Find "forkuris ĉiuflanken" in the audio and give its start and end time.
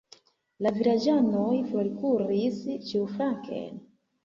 1.67-3.81